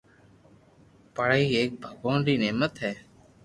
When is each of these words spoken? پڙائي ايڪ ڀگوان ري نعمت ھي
پڙائي 1.15 1.45
ايڪ 1.55 1.69
ڀگوان 1.83 2.17
ري 2.25 2.35
نعمت 2.43 2.73
ھي 2.83 2.91